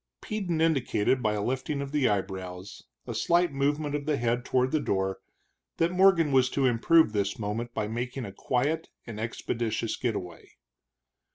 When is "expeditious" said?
9.19-9.95